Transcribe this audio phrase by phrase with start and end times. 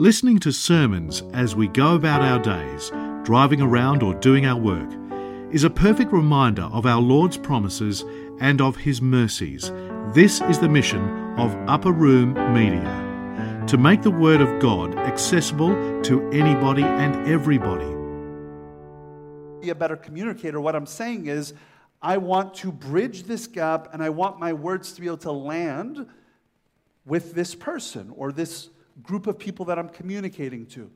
[0.00, 2.92] Listening to sermons as we go about our days,
[3.24, 4.88] driving around or doing our work,
[5.52, 8.04] is a perfect reminder of our Lord's promises
[8.38, 9.72] and of His mercies.
[10.14, 11.02] This is the mission
[11.36, 17.92] of Upper Room Media to make the Word of God accessible to anybody and everybody.
[19.60, 20.60] Be a better communicator.
[20.60, 21.54] What I'm saying is,
[22.00, 25.32] I want to bridge this gap and I want my words to be able to
[25.32, 26.06] land
[27.04, 28.70] with this person or this
[29.02, 30.90] group of people that I'm communicating to.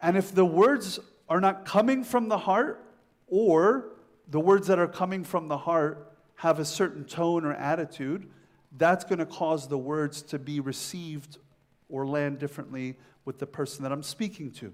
[0.00, 0.98] And if the words
[1.28, 2.84] are not coming from the heart,
[3.28, 3.90] or
[4.28, 8.28] the words that are coming from the heart have a certain tone or attitude,
[8.76, 11.38] that's going to cause the words to be received
[11.88, 14.72] or land differently with the person that I'm speaking to.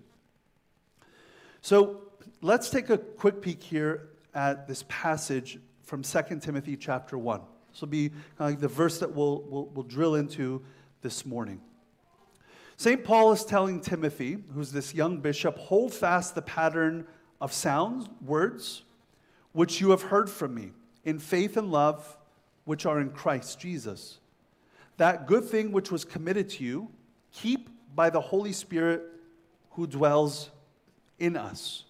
[1.60, 2.02] So
[2.41, 7.41] let's take a quick peek here at this passage from 2 Timothy chapter 1.
[7.70, 10.62] This will be kind of like the verse that we'll, we'll, we'll drill into
[11.02, 11.60] this morning.
[12.80, 13.05] St.
[13.05, 17.06] Paul is telling Timothy, who's this young bishop, hold fast the pattern
[17.39, 18.84] of sounds, words,
[19.53, 20.70] which you have heard from me,
[21.05, 22.17] in faith and love,
[22.64, 24.19] which are in Christ Jesus.
[24.97, 26.89] That good thing which was committed to you,
[27.33, 29.03] keep by the Holy Spirit
[29.72, 30.48] who dwells
[31.19, 31.84] in us.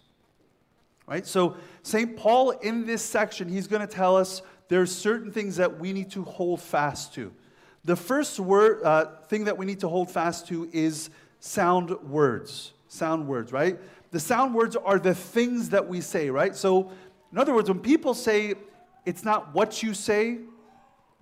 [1.06, 1.24] Right?
[1.24, 2.16] So, St.
[2.16, 6.10] Paul, in this section, he's going to tell us there's certain things that we need
[6.10, 7.32] to hold fast to.
[7.84, 12.72] The first word, uh, thing that we need to hold fast to is sound words.
[12.88, 13.78] Sound words, right?
[14.10, 16.54] The sound words are the things that we say, right?
[16.54, 16.90] So,
[17.32, 18.54] in other words, when people say
[19.06, 20.38] it's not what you say,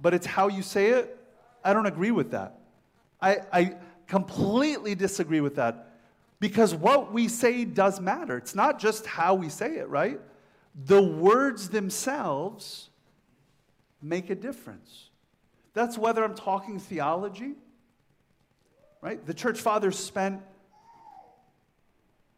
[0.00, 1.16] but it's how you say it,
[1.62, 2.58] I don't agree with that.
[3.20, 3.74] I, I
[4.06, 5.88] completely disagree with that
[6.40, 8.36] because what we say does matter.
[8.36, 10.20] It's not just how we say it, right?
[10.86, 12.90] The words themselves
[14.00, 15.07] make a difference.
[15.74, 17.54] That's whether I'm talking theology,
[19.00, 19.24] right?
[19.24, 20.42] The church fathers spent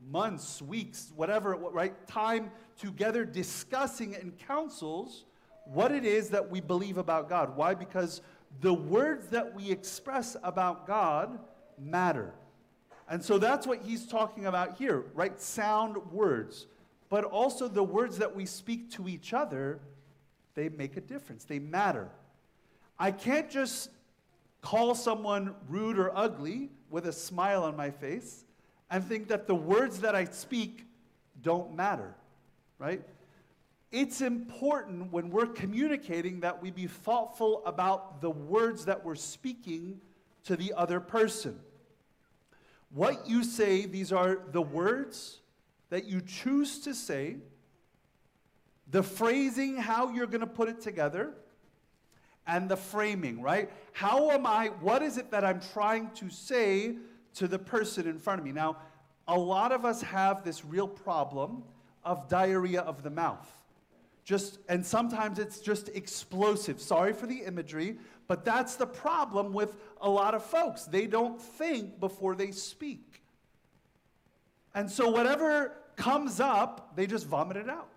[0.09, 2.07] months, weeks, whatever, right?
[2.07, 5.25] Time together discussing in councils
[5.65, 7.57] what it is that we believe about God.
[7.57, 7.75] Why?
[7.75, 8.23] Because
[8.61, 11.39] the words that we express about God
[11.79, 12.35] matter.
[13.09, 15.41] And so that's what he's talking about here, right?
[15.41, 16.67] Sound words.
[17.09, 19.81] But also the words that we speak to each other,
[20.55, 22.09] they make a difference, they matter.
[23.01, 23.89] I can't just
[24.61, 28.45] call someone rude or ugly with a smile on my face
[28.91, 30.85] and think that the words that I speak
[31.41, 32.15] don't matter,
[32.79, 33.01] right?
[33.91, 40.03] It's important when we're communicating that we be thoughtful about the words that we're speaking
[40.45, 41.59] to the other person.
[42.91, 45.41] What you say, these are the words
[45.89, 47.37] that you choose to say,
[48.91, 51.33] the phrasing, how you're going to put it together
[52.47, 53.71] and the framing, right?
[53.93, 56.97] How am I, what is it that I'm trying to say
[57.35, 58.53] to the person in front of me?
[58.53, 58.77] Now,
[59.29, 61.63] a lot of us have this real problem
[62.05, 63.49] of diarrhea of the mouth.
[64.25, 66.81] Just, and sometimes it's just explosive.
[66.81, 70.85] Sorry for the imagery, but that's the problem with a lot of folks.
[70.85, 73.23] They don't think before they speak.
[74.75, 77.89] And so whatever comes up, they just vomit it out,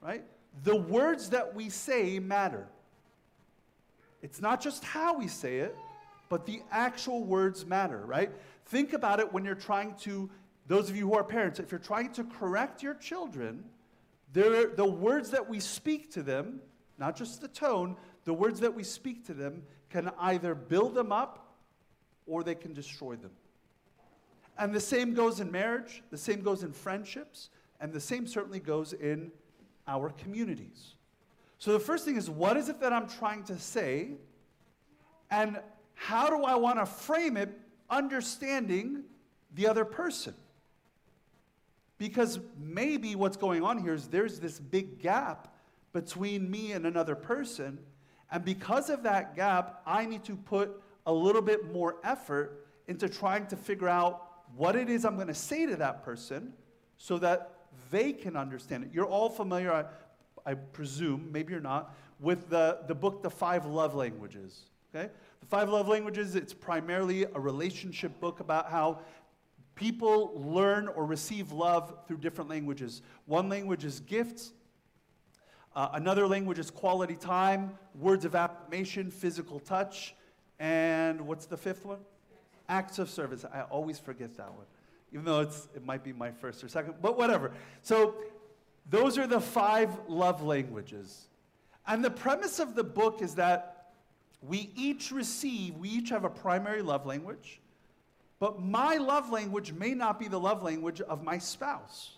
[0.00, 0.24] right?
[0.62, 2.68] The words that we say matter.
[4.24, 5.76] It's not just how we say it,
[6.30, 8.30] but the actual words matter, right?
[8.64, 10.30] Think about it when you're trying to,
[10.66, 13.62] those of you who are parents, if you're trying to correct your children,
[14.32, 16.60] the words that we speak to them,
[16.96, 21.12] not just the tone, the words that we speak to them can either build them
[21.12, 21.58] up
[22.26, 23.32] or they can destroy them.
[24.56, 28.58] And the same goes in marriage, the same goes in friendships, and the same certainly
[28.58, 29.30] goes in
[29.86, 30.94] our communities.
[31.58, 34.12] So the first thing is what is it that I'm trying to say?
[35.30, 35.58] And
[35.94, 37.50] how do I want to frame it
[37.88, 39.04] understanding
[39.54, 40.34] the other person?
[41.98, 45.54] Because maybe what's going on here is there's this big gap
[45.92, 47.78] between me and another person.
[48.30, 53.08] And because of that gap, I need to put a little bit more effort into
[53.08, 56.52] trying to figure out what it is I'm going to say to that person
[56.98, 57.50] so that
[57.90, 58.90] they can understand it.
[58.92, 59.86] You're all familiar,
[60.46, 64.62] I presume, maybe you're not, with the, the book, The Five Love Languages.
[64.94, 65.10] Okay?
[65.40, 69.00] The Five Love Languages, it's primarily a relationship book about how
[69.74, 73.02] people learn or receive love through different languages.
[73.26, 74.52] One language is gifts,
[75.74, 80.14] uh, another language is quality time, words of affirmation, physical touch,
[80.60, 81.98] and what's the fifth one?
[82.68, 83.44] Acts of service.
[83.52, 84.66] I always forget that one,
[85.12, 87.50] even though it's, it might be my first or second, but whatever.
[87.82, 88.14] So
[88.88, 91.26] those are the five love languages.
[91.86, 93.92] And the premise of the book is that
[94.42, 97.60] we each receive, we each have a primary love language,
[98.38, 102.16] But my love language may not be the love language of my spouse.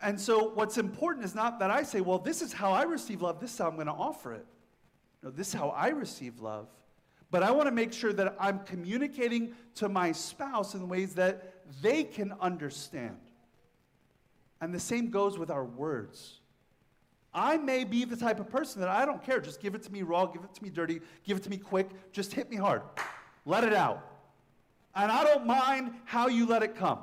[0.00, 3.22] And so, what's important is not that I say, well, this is how I receive
[3.22, 4.46] love, this is how I'm going to offer it.
[5.22, 6.66] No, this is how I receive love.
[7.30, 11.54] But I want to make sure that I'm communicating to my spouse in ways that
[11.80, 13.16] they can understand.
[14.62, 16.38] And the same goes with our words.
[17.34, 19.40] I may be the type of person that I don't care.
[19.40, 21.56] Just give it to me raw, give it to me dirty, give it to me
[21.56, 22.82] quick, just hit me hard.
[23.44, 24.06] Let it out.
[24.94, 27.00] And I don't mind how you let it come.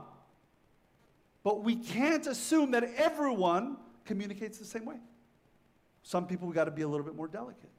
[1.43, 3.75] But we can't assume that everyone
[4.05, 4.97] communicates the same way.
[6.03, 7.71] Some people, we got to be a little bit more delicate.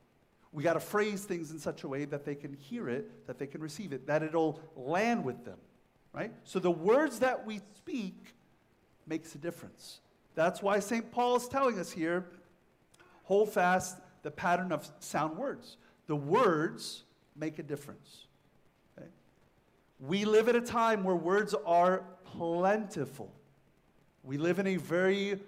[0.52, 3.38] We got to phrase things in such a way that they can hear it, that
[3.38, 5.58] they can receive it, that it'll land with them,
[6.12, 6.32] right?
[6.44, 8.34] So the words that we speak
[9.10, 10.00] makes a difference.
[10.36, 11.10] That's why St.
[11.10, 12.24] Paul is telling us here
[13.24, 15.76] hold fast the pattern of sound words.
[16.06, 17.02] The words
[17.36, 18.26] make a difference.
[18.96, 19.08] Okay?
[19.98, 23.32] We live at a time where words are plentiful.
[24.22, 25.40] We live in a very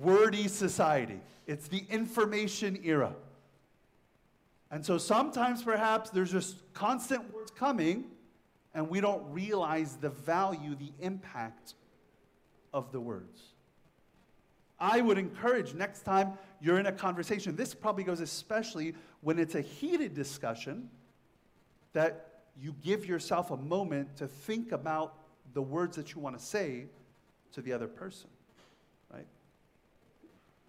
[0.00, 1.20] wordy society.
[1.46, 3.14] It's the information era.
[4.72, 8.06] And so sometimes perhaps there's just constant words coming,
[8.74, 11.74] and we don't realize the value, the impact
[12.72, 13.40] of the words.
[14.78, 19.54] I would encourage next time you're in a conversation, this probably goes especially when it's
[19.54, 20.90] a heated discussion,
[21.92, 25.14] that you give yourself a moment to think about
[25.54, 26.86] the words that you want to say
[27.52, 28.28] to the other person,
[29.12, 29.26] right?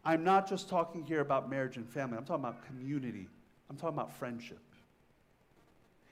[0.06, 3.28] I'm not just talking here about marriage and family, I'm talking about community,
[3.70, 4.60] I'm talking about friendship.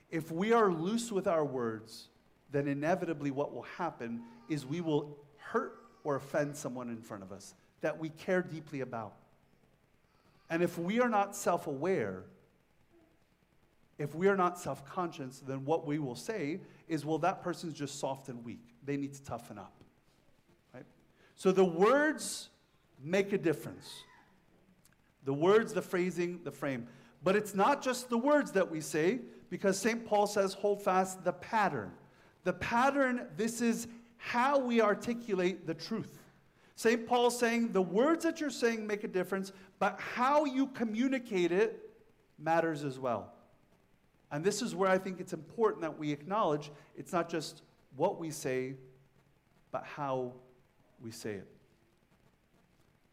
[0.10, 2.08] If we are loose with our words,
[2.52, 7.32] then inevitably what will happen is we will hurt or offend someone in front of
[7.32, 9.14] us that we care deeply about.
[10.50, 12.24] And if we are not self aware,
[13.98, 17.74] if we are not self conscious, then what we will say is, well, that person's
[17.74, 18.64] just soft and weak.
[18.84, 19.74] They need to toughen up.
[20.74, 20.86] Right?
[21.36, 22.50] So the words
[23.02, 24.04] make a difference.
[25.24, 26.88] The words, the phrasing, the frame.
[27.24, 29.20] But it's not just the words that we say,
[29.50, 30.06] because St.
[30.06, 31.92] Paul says, hold fast the pattern.
[32.44, 33.88] The pattern, this is
[34.24, 36.20] how we articulate the truth.
[36.76, 37.08] St.
[37.08, 41.90] Paul's saying the words that you're saying make a difference, but how you communicate it
[42.38, 43.34] matters as well.
[44.32, 47.64] And this is where I think it's important that we acknowledge it's not just
[47.96, 48.76] what we say,
[49.72, 50.34] but how
[51.02, 51.48] we say it.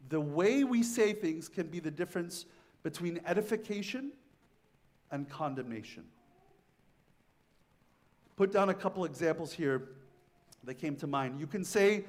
[0.09, 2.45] The way we say things can be the difference
[2.83, 4.11] between edification
[5.11, 6.05] and condemnation.
[8.35, 9.89] Put down a couple examples here
[10.69, 11.39] that came to mind.
[11.39, 12.05] You can say,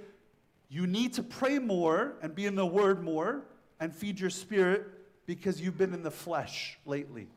[0.68, 3.42] you need to pray more and be in the Word more
[3.80, 4.84] and feed your spirit
[5.24, 7.28] because you've been in the flesh lately.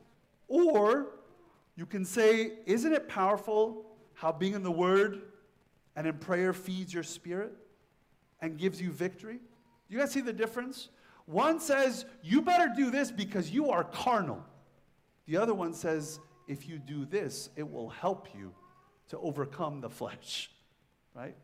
[0.49, 1.07] Or
[1.77, 3.85] you can say, Isn't it powerful
[4.15, 5.21] how being in the Word
[5.95, 7.53] and in prayer feeds your spirit
[8.41, 9.39] and gives you victory?
[9.87, 10.89] You guys see the difference?
[11.25, 14.43] One says, You better do this because you are carnal.
[15.25, 16.19] The other one says,
[16.49, 18.51] If you do this, it will help you
[19.07, 20.49] to overcome the flesh,
[21.13, 21.35] right?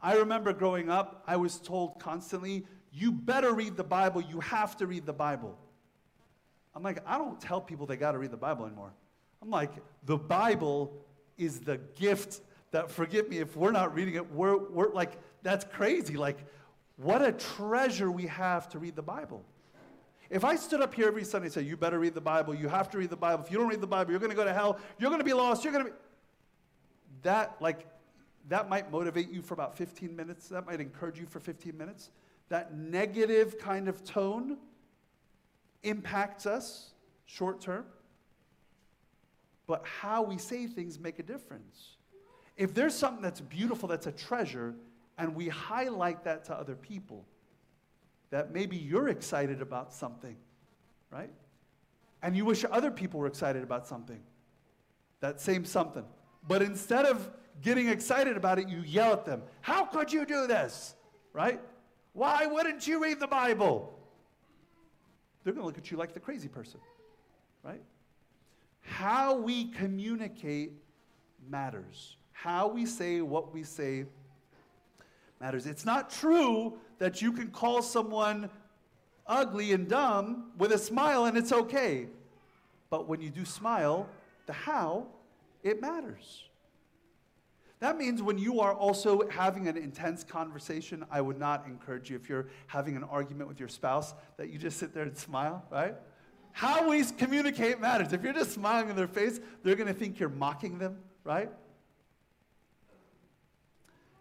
[0.00, 4.76] I remember growing up, I was told constantly, you better read the Bible, you have
[4.78, 5.58] to read the Bible.
[6.74, 8.92] I'm like, I don't tell people they got to read the Bible anymore.
[9.42, 9.72] I'm like,
[10.04, 10.92] the Bible
[11.36, 15.64] is the gift that, forgive me if we're not reading it, we're, we're like, that's
[15.64, 16.16] crazy.
[16.16, 16.38] Like,
[16.96, 19.44] what a treasure we have to read the Bible.
[20.30, 22.68] If I stood up here every Sunday and said, You better read the Bible, you
[22.68, 23.44] have to read the Bible.
[23.44, 25.24] If you don't read the Bible, you're going to go to hell, you're going to
[25.24, 25.96] be lost, you're going to be.
[27.22, 27.86] That, like,
[28.48, 30.48] that might motivate you for about 15 minutes.
[30.48, 32.10] That might encourage you for 15 minutes.
[32.48, 34.56] That negative kind of tone
[35.82, 36.90] impacts us
[37.26, 37.84] short term.
[39.66, 41.96] But how we say things make a difference.
[42.56, 44.74] If there's something that's beautiful, that's a treasure,
[45.18, 47.26] and we highlight that to other people,
[48.30, 50.36] that maybe you're excited about something,
[51.10, 51.30] right?
[52.22, 54.20] And you wish other people were excited about something,
[55.20, 56.04] that same something.
[56.46, 57.30] But instead of
[57.62, 59.42] getting excited about it, you yell at them.
[59.60, 60.94] How could you do this?
[61.32, 61.60] Right?
[62.12, 63.98] Why wouldn't you read the Bible?
[65.44, 66.80] They're going to look at you like the crazy person.
[67.62, 67.82] Right?
[68.80, 70.72] How we communicate
[71.48, 72.16] matters.
[72.32, 74.06] How we say what we say
[75.40, 75.66] matters.
[75.66, 78.50] It's not true that you can call someone
[79.26, 82.08] ugly and dumb with a smile and it's okay.
[82.90, 84.08] But when you do smile,
[84.46, 85.06] the how,
[85.62, 86.47] it matters.
[87.80, 92.16] That means when you are also having an intense conversation, I would not encourage you,
[92.16, 95.64] if you're having an argument with your spouse, that you just sit there and smile,
[95.70, 95.94] right?
[96.52, 98.12] How we communicate matters.
[98.12, 101.50] If you're just smiling in their face, they're going to think you're mocking them, right?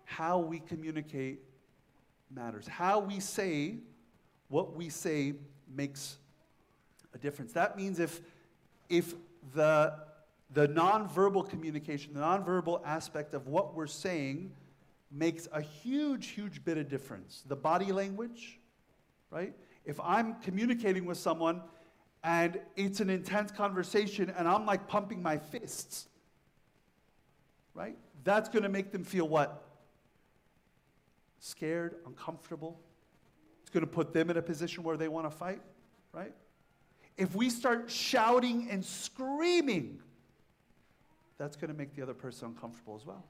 [0.07, 1.41] how we communicate
[2.33, 2.65] matters.
[2.65, 3.75] How we say
[4.47, 5.33] what we say
[5.75, 6.17] makes
[7.13, 7.51] a difference.
[7.53, 8.21] That means if,
[8.89, 9.13] if
[9.53, 9.93] the,
[10.51, 14.51] the nonverbal communication, the nonverbal aspect of what we're saying
[15.11, 17.43] makes a huge, huge bit of difference.
[17.47, 18.59] The body language,
[19.29, 19.53] right?
[19.85, 21.61] If I'm communicating with someone
[22.23, 26.07] and it's an intense conversation and I'm like pumping my fists,
[27.73, 27.97] right?
[28.23, 29.63] That's to make them feel what?
[31.39, 32.79] Scared, uncomfortable.
[33.61, 35.61] It's to put them in a position where they want to fight,
[36.11, 36.33] right?
[37.17, 39.99] If we start shouting and screaming,
[41.37, 43.23] that's going to make the other person uncomfortable as well.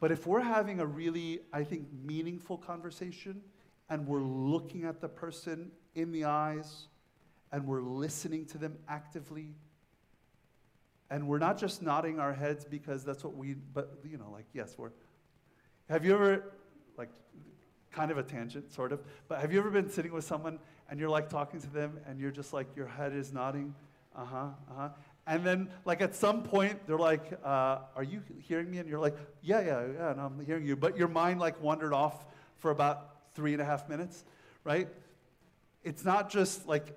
[0.00, 3.40] But if we're having a really, I think, meaningful conversation
[3.88, 6.88] and we're looking at the person in the eyes
[7.52, 9.54] and we're listening to them actively
[11.10, 14.46] and we're not just nodding our heads because that's what we, but, you know, like,
[14.52, 14.90] yes, we're.
[15.88, 16.52] Have you ever,
[16.98, 17.10] like,
[17.92, 20.58] kind of a tangent, sort of, but have you ever been sitting with someone
[20.90, 23.74] and you're like talking to them and you're just like, your head is nodding?
[24.14, 24.88] Uh huh, uh huh.
[25.26, 28.78] And then, like, at some point, they're like, uh, Are you hearing me?
[28.78, 30.76] And you're like, Yeah, yeah, yeah, and I'm hearing you.
[30.76, 32.24] But your mind, like, wandered off
[32.58, 34.24] for about three and a half minutes,
[34.64, 34.88] right?
[35.84, 36.96] It's not just like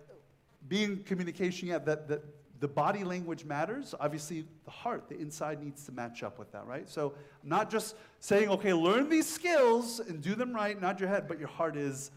[0.67, 2.23] being communication, yeah, that, that
[2.59, 3.95] the body language matters.
[3.99, 6.89] Obviously, the heart, the inside needs to match up with that, right?
[6.89, 11.27] So, not just saying, okay, learn these skills and do them right, not your head,
[11.27, 12.11] but your heart is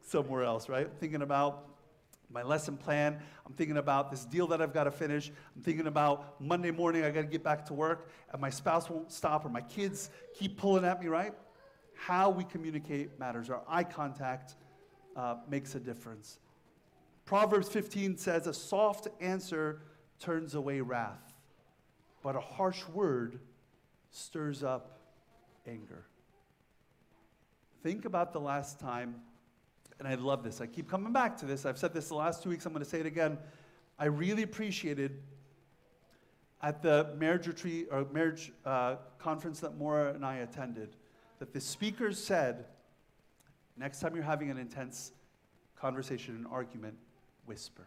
[0.00, 0.88] somewhere else, right?
[0.98, 1.67] Thinking about
[2.30, 3.18] my lesson plan.
[3.46, 5.30] I'm thinking about this deal that I've got to finish.
[5.56, 8.90] I'm thinking about Monday morning, I got to get back to work, and my spouse
[8.90, 11.32] won't stop, or my kids keep pulling at me, right?
[11.94, 13.50] How we communicate matters.
[13.50, 14.56] Our eye contact
[15.16, 16.38] uh, makes a difference.
[17.24, 19.82] Proverbs 15 says, A soft answer
[20.20, 21.34] turns away wrath,
[22.22, 23.40] but a harsh word
[24.10, 25.00] stirs up
[25.66, 26.04] anger.
[27.82, 29.16] Think about the last time,
[29.98, 30.60] and I love this.
[30.60, 31.66] I keep coming back to this.
[31.66, 32.66] I've said this the last two weeks.
[32.66, 33.38] I'm going to say it again.
[33.98, 35.20] I really appreciated
[36.62, 40.96] at the marriage retreat or marriage uh, conference that Maura and I attended
[41.38, 42.66] that the speakers said,
[43.76, 45.12] next time you're having an intense
[45.80, 46.96] conversation, an argument,
[47.46, 47.86] whisper.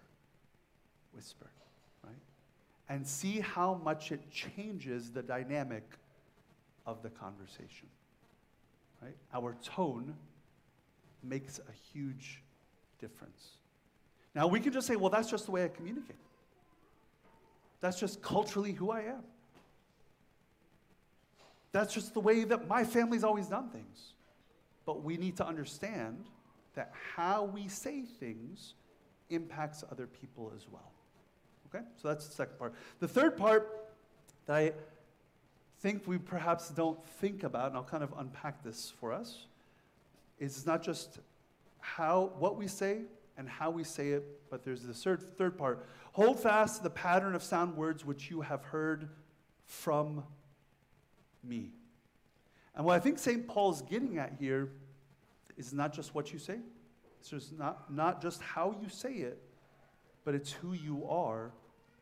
[1.13, 1.51] Whisper
[2.03, 2.13] right?
[2.89, 5.83] and see how much it changes the dynamic
[6.85, 7.89] of the conversation.
[9.01, 9.15] Right?
[9.33, 10.15] Our tone
[11.31, 12.43] makes a huge
[12.99, 13.51] difference.
[14.35, 16.17] Now, we can just say, well, that's just the way I communicate.
[17.79, 19.23] That's just culturally who I am.
[21.71, 24.13] That's just the way that my family's always done things.
[24.85, 26.25] But we need to understand
[26.75, 28.73] that how we say things
[29.29, 30.91] impacts other people as well.
[31.67, 31.85] Okay?
[31.95, 32.73] So that's the second part.
[32.99, 33.87] The third part
[34.47, 34.73] that I
[35.79, 39.45] think we perhaps don't think about, and I'll kind of unpack this for us,
[40.41, 41.19] is not just
[41.79, 43.03] how what we say
[43.37, 45.85] and how we say it, but there's the third, third part.
[46.13, 49.07] Hold fast the pattern of sound words which you have heard
[49.65, 50.23] from
[51.43, 51.71] me.
[52.75, 53.47] And what I think St.
[53.47, 54.69] Paul's getting at here
[55.57, 56.57] is not just what you say,
[57.19, 59.41] it's just not, not just how you say it,
[60.25, 61.51] but it's who you are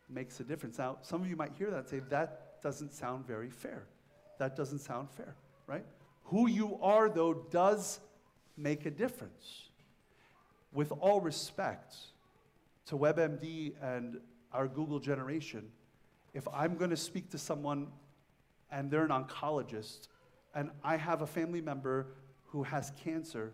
[0.10, 0.77] makes a difference.
[0.77, 3.84] Now, some of you might hear that and say, that doesn't sound very fair.
[4.39, 5.36] That doesn't sound fair,
[5.67, 5.86] right?
[6.25, 8.00] Who you are, though, does
[8.59, 9.69] make a difference.
[10.71, 11.95] With all respect
[12.87, 14.19] to WebMD and
[14.51, 15.71] our Google generation,
[16.33, 17.87] if I'm going to speak to someone
[18.71, 20.09] and they're an oncologist,
[20.53, 22.07] and I have a family member
[22.45, 23.53] who has cancer,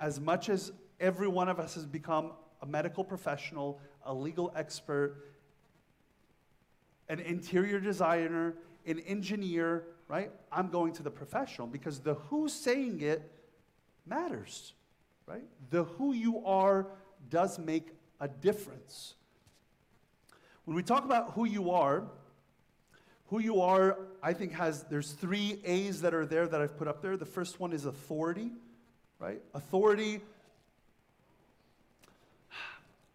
[0.00, 5.16] as much as every one of us has become a medical professional, a legal expert,
[7.08, 8.54] an interior designer,
[8.86, 10.30] an engineer, right?
[10.50, 13.31] I'm going to the professional because the who's saying it
[14.06, 14.72] matters,
[15.26, 15.44] right?
[15.70, 16.86] The who you are
[17.30, 17.88] does make
[18.20, 19.14] a difference.
[20.64, 22.04] When we talk about who you are,
[23.28, 26.86] who you are, I think has there's three A's that are there that I've put
[26.86, 27.16] up there.
[27.16, 28.52] The first one is authority,
[29.18, 29.40] right?
[29.54, 30.20] Authority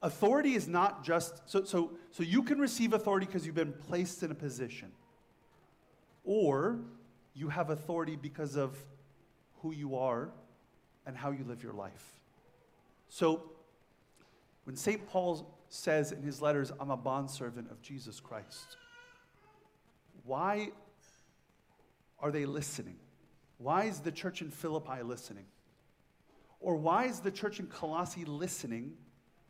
[0.01, 4.21] Authority is not just, so, so, so you can receive authority because you've been placed
[4.21, 4.91] in a position.
[6.23, 6.79] Or
[7.33, 8.77] you have authority because of
[9.61, 10.29] who you are
[11.07, 12.19] and how you live your life.
[13.09, 13.41] So
[14.65, 15.07] when St.
[15.07, 18.77] Paul says in his letters, I'm a bondservant of Jesus Christ,
[20.23, 20.69] why
[22.19, 22.97] are they listening?
[23.57, 25.45] Why is the church in Philippi listening?
[26.59, 28.93] Or why is the church in Colossae listening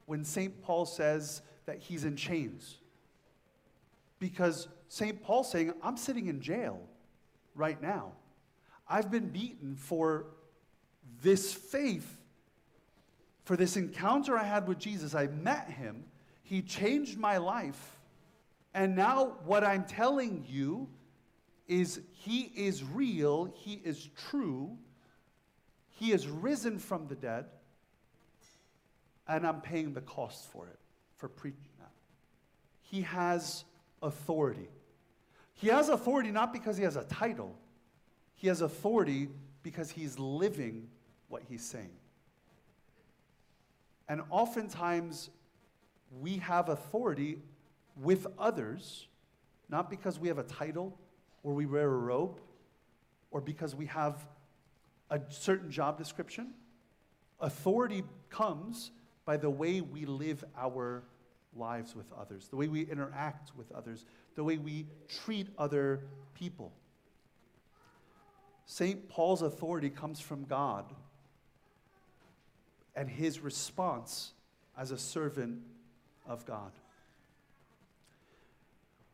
[0.08, 0.62] when St.
[0.64, 2.78] Paul says that he's in chains.
[4.20, 5.22] Because St.
[5.22, 6.80] Paul's saying, I'm sitting in jail
[7.54, 8.14] right now.
[8.90, 10.28] I've been beaten for
[11.22, 12.18] this faith,
[13.44, 15.16] for this encounter I had with Jesus.
[15.16, 16.06] I met him,
[16.44, 17.98] he changed my life.
[18.74, 20.88] And now, what I'm telling you
[21.68, 24.78] is he is real, he is true,
[26.00, 27.46] he is risen from the dead,
[29.28, 30.80] and I'm paying the cost for it,
[31.18, 31.92] for preaching that.
[32.82, 33.66] He has
[34.02, 34.70] authority.
[35.56, 37.56] He has authority not because he has a title,
[38.36, 39.30] he has authority
[39.64, 40.88] because he's living
[41.30, 41.92] what he's saying.
[44.10, 45.30] And oftentimes,
[46.22, 47.40] we have authority
[48.02, 49.08] with others,
[49.70, 50.98] not because we have a title
[51.44, 52.40] or we wear a robe
[53.32, 54.26] or because we have
[55.10, 56.54] a certain job description.
[57.40, 58.92] Authority comes
[59.26, 61.04] by the way we live our
[61.54, 64.06] lives with others, the way we interact with others,
[64.36, 64.86] the way we
[65.24, 66.72] treat other people.
[68.66, 69.10] St.
[69.10, 70.94] Paul's authority comes from God
[72.98, 74.34] and his response
[74.76, 75.62] as a servant
[76.26, 76.72] of God.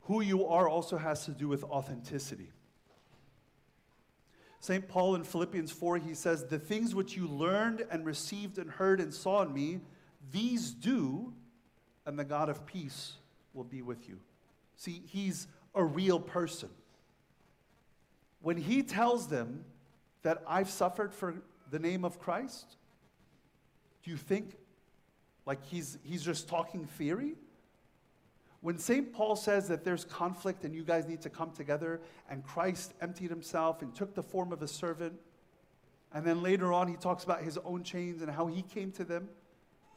[0.04, 2.50] Who you are also has to do with authenticity.
[4.62, 4.88] St.
[4.88, 9.02] Paul in Philippians 4, he says, The things which you learned and received and heard
[9.02, 9.82] and saw in me,
[10.32, 11.34] these do,
[12.06, 13.13] and the God of peace
[13.54, 14.20] will be with you.
[14.78, 16.70] See, he's a real person.
[18.42, 19.66] When he tells them
[20.22, 21.36] that I've suffered for
[21.70, 22.78] the name of Christ,
[24.04, 24.58] do you think
[25.46, 27.36] like he's, he's just talking theory?
[28.62, 29.12] When St.
[29.12, 33.30] Paul says that there's conflict and you guys need to come together, and Christ emptied
[33.30, 35.14] himself and took the form of a servant,
[36.14, 39.04] and then later on he talks about his own chains and how he came to
[39.04, 39.28] them,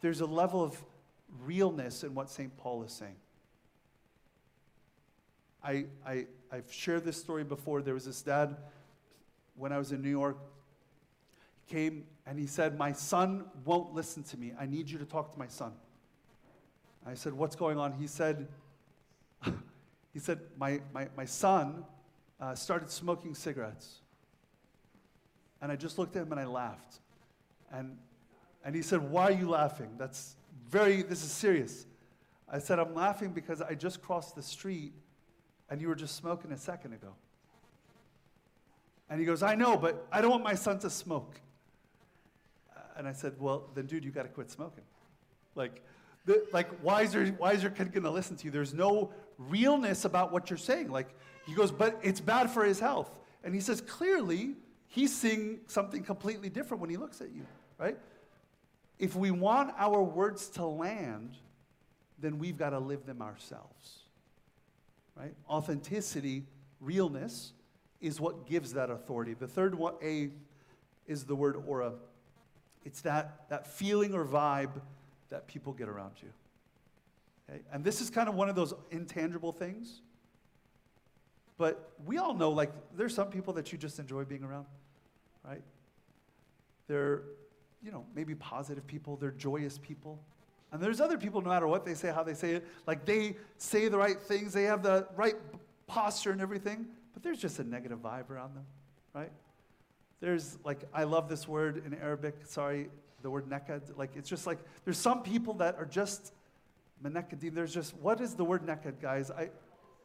[0.00, 0.82] there's a level of
[1.44, 2.56] realness in what St.
[2.56, 3.16] Paul is saying.
[5.62, 7.82] I, I, I've shared this story before.
[7.82, 8.56] There was this dad
[9.56, 10.38] when I was in New York.
[11.68, 14.52] Came and he said, My son won't listen to me.
[14.58, 15.72] I need you to talk to my son.
[17.06, 17.92] I said, What's going on?
[17.92, 18.48] He said,
[19.44, 21.84] he said, My, my, my son
[22.40, 24.00] uh, started smoking cigarettes.
[25.62, 27.00] And I just looked at him and I laughed.
[27.72, 27.96] And,
[28.64, 29.90] and he said, Why are you laughing?
[29.98, 30.36] That's
[30.68, 31.86] very, this is serious.
[32.48, 34.92] I said, I'm laughing because I just crossed the street
[35.68, 37.12] and you were just smoking a second ago.
[39.08, 41.40] And he goes, I know, but I don't want my son to smoke.
[42.96, 44.84] And I said, Well, then, dude, you got to quit smoking.
[45.54, 45.82] Like,
[46.24, 48.50] the, like why, is your, why is your kid going to listen to you?
[48.50, 50.90] There's no realness about what you're saying.
[50.90, 51.08] Like,
[51.46, 53.10] he goes, But it's bad for his health.
[53.44, 54.54] And he says, Clearly,
[54.88, 57.46] he's seeing something completely different when he looks at you,
[57.78, 57.96] right?
[58.98, 61.36] If we want our words to land,
[62.18, 64.00] then we've got to live them ourselves,
[65.14, 65.34] right?
[65.48, 66.44] Authenticity,
[66.80, 67.52] realness,
[68.00, 69.34] is what gives that authority.
[69.34, 70.30] The third one, A,
[71.06, 71.92] is the word aura.
[72.86, 74.70] It's that, that feeling or vibe
[75.30, 76.28] that people get around you.
[77.50, 77.60] Okay?
[77.72, 80.02] And this is kind of one of those intangible things.
[81.58, 84.66] But we all know, like, there's some people that you just enjoy being around,
[85.44, 85.62] right?
[86.86, 87.22] They're,
[87.82, 90.20] you know, maybe positive people, they're joyous people.
[90.70, 93.34] And there's other people, no matter what they say, how they say it, like they
[93.58, 95.34] say the right things, they have the right
[95.88, 98.66] posture and everything, but there's just a negative vibe around them,
[99.12, 99.32] right?
[100.20, 102.88] There's like, I love this word in Arabic, sorry,
[103.22, 103.96] the word nekad.
[103.96, 106.32] Like, it's just like, there's some people that are just,
[107.04, 109.30] menekadim, there's just, what is the word nekad, guys?
[109.30, 109.50] I,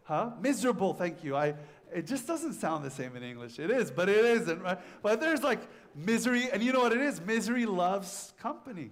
[0.03, 0.31] huh?
[0.41, 1.35] Miserable, thank you.
[1.35, 1.55] I,
[1.93, 3.59] it just doesn't sound the same in English.
[3.59, 4.79] It is, but it isn't, right?
[5.01, 5.61] But there's like
[5.95, 7.21] misery, and you know what it is?
[7.21, 8.91] Misery loves company.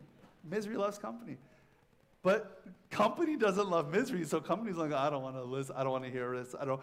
[0.49, 1.37] Misery loves company.
[2.21, 5.91] But company doesn't love misery, so company's like, I don't want to listen, I don't
[5.91, 6.53] want to hear this.
[6.59, 6.81] I don't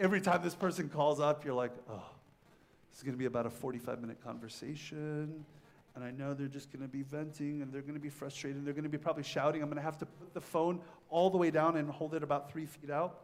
[0.00, 2.02] every time this person calls up, you're like, oh,
[2.90, 5.44] this is going to be about a 45 minute conversation.
[5.94, 8.58] And I know they're just going to be venting and they're going to be frustrated.
[8.58, 9.62] And they're going to be probably shouting.
[9.62, 12.22] I'm going to have to put the phone all the way down and hold it
[12.22, 13.18] about three feet out.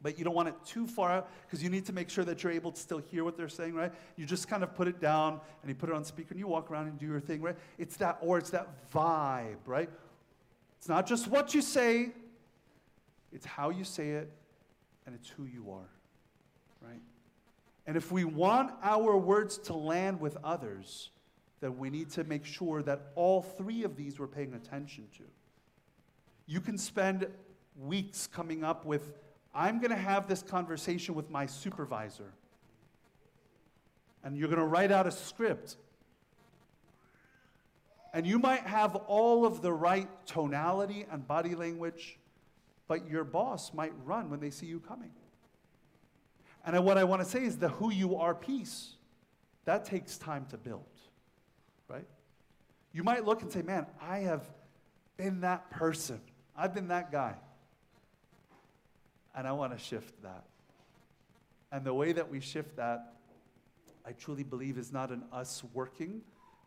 [0.00, 2.44] But you don't want it too far out because you need to make sure that
[2.44, 3.92] you're able to still hear what they're saying, right?
[4.16, 6.46] You just kind of put it down and you put it on speaker and you
[6.46, 7.56] walk around and do your thing, right?
[7.78, 9.90] It's that, or it's that vibe, right?
[10.78, 12.10] It's not just what you say,
[13.32, 14.30] it's how you say it
[15.04, 15.88] and it's who you are
[16.80, 17.00] right?
[17.88, 21.08] And if we want our words to land with others,
[21.60, 25.24] then we need to make sure that all three of these we're paying attention to.
[26.46, 27.26] You can spend
[27.80, 29.14] weeks coming up with,
[29.54, 32.30] I'm going to have this conversation with my supervisor.
[34.22, 35.76] And you're going to write out a script.
[38.12, 42.18] And you might have all of the right tonality and body language,
[42.86, 45.12] but your boss might run when they see you coming.
[46.64, 48.94] And what I want to say is the who you are piece
[49.64, 50.86] that takes time to build,
[51.88, 52.06] right?
[52.92, 54.42] You might look and say, man, I have
[55.16, 56.20] been that person.
[56.56, 57.34] I've been that guy.
[59.34, 60.44] And I want to shift that.
[61.70, 63.14] And the way that we shift that,
[64.06, 66.22] I truly believe, is not an us working,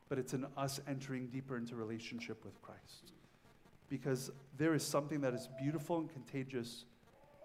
[0.07, 3.13] but it's an us entering deeper into relationship with Christ.
[3.89, 6.85] Because there is something that is beautiful and contagious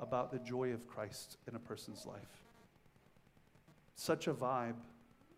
[0.00, 2.44] about the joy of Christ in a person's life.
[3.94, 4.74] Such a vibe,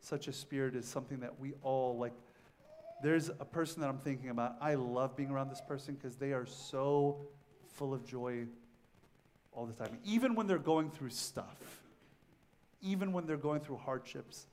[0.00, 2.12] such a spirit is something that we all like.
[3.02, 4.56] There's a person that I'm thinking about.
[4.60, 7.18] I love being around this person because they are so
[7.74, 8.46] full of joy
[9.52, 9.98] all the time.
[10.04, 11.82] Even when they're going through stuff,
[12.82, 14.46] even when they're going through hardships,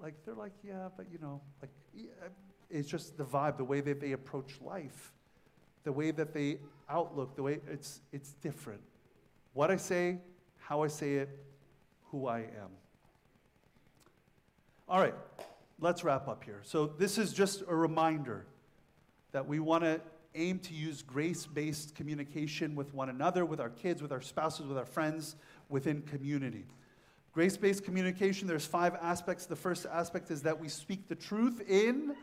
[0.00, 2.10] like they're like, yeah, but you know, like yeah,
[2.70, 5.12] it's just the vibe, the way that they approach life,
[5.84, 8.80] the way that they outlook, the way it's it's different.
[9.54, 10.18] What I say,
[10.58, 11.28] how I say it,
[12.10, 12.70] who I am.
[14.88, 15.14] All right,
[15.80, 16.60] let's wrap up here.
[16.62, 18.46] So this is just a reminder
[19.32, 20.00] that we want to
[20.34, 24.66] aim to use grace based communication with one another, with our kids, with our spouses,
[24.66, 25.36] with our friends,
[25.68, 26.64] within community.
[27.32, 29.46] Grace based communication, there's five aspects.
[29.46, 32.14] The first aspect is that we speak the truth in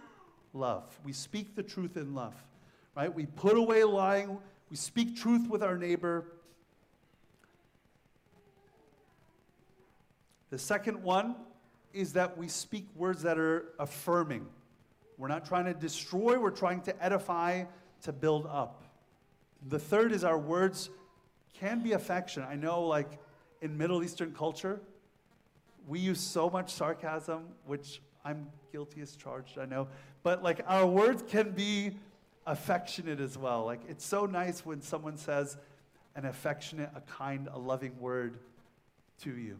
[0.53, 0.99] love.
[1.03, 2.35] We speak the truth in love,
[2.95, 3.13] right?
[3.13, 4.37] We put away lying,
[4.69, 6.25] we speak truth with our neighbor.
[10.49, 11.35] The second one
[11.93, 14.47] is that we speak words that are affirming.
[15.17, 17.65] We're not trying to destroy, we're trying to edify
[18.03, 18.83] to build up.
[19.67, 20.89] The third is our words
[21.53, 22.43] can be affection.
[22.43, 23.19] I know, like
[23.61, 24.79] in Middle Eastern culture,
[25.87, 29.87] we use so much sarcasm, which I'm guilty as charged, I know.
[30.23, 31.91] But like our words can be
[32.45, 33.65] affectionate as well.
[33.65, 35.57] Like it's so nice when someone says
[36.15, 38.39] an affectionate, a kind, a loving word
[39.23, 39.57] to you.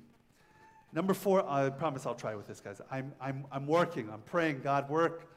[0.91, 2.81] Number four, I promise I'll try with this, guys.
[2.91, 5.29] I'm, I'm, I'm working, I'm praying, God, work,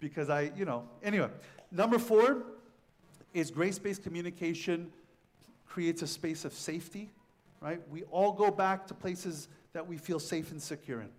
[0.00, 1.30] because I, you know, anyway.
[1.70, 2.44] Number four
[3.34, 4.90] is grace based communication
[5.66, 7.10] creates a space of safety,
[7.60, 7.80] right?
[7.90, 11.10] We all go back to places that we feel safe and secure in.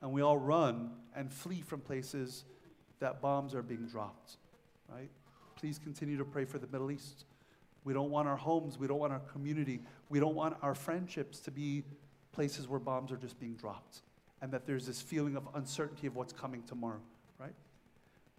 [0.00, 2.44] And we all run and flee from places
[3.00, 4.36] that bombs are being dropped,
[4.88, 5.10] right?
[5.56, 7.24] Please continue to pray for the Middle East.
[7.84, 11.40] We don't want our homes, we don't want our community, we don't want our friendships
[11.40, 11.82] to be
[12.32, 14.00] places where bombs are just being dropped
[14.40, 17.00] and that there's this feeling of uncertainty of what's coming tomorrow,
[17.38, 17.54] right?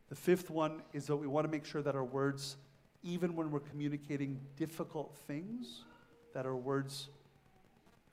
[0.10, 2.58] The fifth one is that we want to make sure that our words,
[3.04, 5.86] even when we're communicating difficult things,
[6.34, 7.10] that our words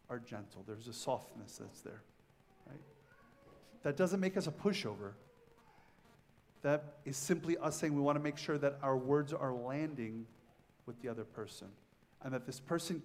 [0.08, 0.64] are gentle.
[0.66, 2.02] There's a softness that's there,
[2.68, 2.80] right?
[3.82, 5.12] That doesn't make us a pushover.
[6.62, 10.26] That is simply us saying we want to make sure that our words are landing
[10.86, 11.68] with the other person
[12.22, 13.02] and that this person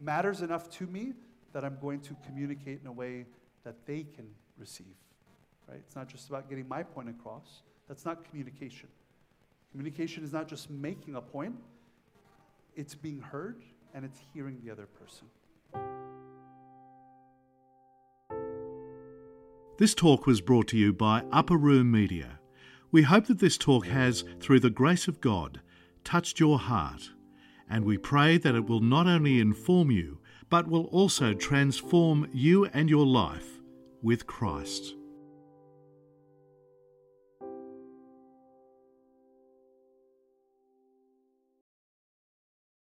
[0.00, 1.14] matters enough to me
[1.52, 3.26] that I'm going to communicate in a way
[3.64, 4.26] that they can
[4.58, 4.94] receive.
[5.68, 5.80] Right?
[5.86, 8.88] It's not just about getting my point across, that's not communication.
[9.70, 11.54] Communication is not just making a point,
[12.76, 13.62] it's being heard
[13.94, 15.26] and it's hearing the other person.
[19.78, 22.38] This talk was brought to you by Upper Room Media.
[22.90, 25.60] We hope that this talk has, through the grace of God,
[26.04, 27.10] touched your heart,
[27.68, 30.18] and we pray that it will not only inform you,
[30.52, 33.62] but will also transform you and your life
[34.02, 34.94] with Christ.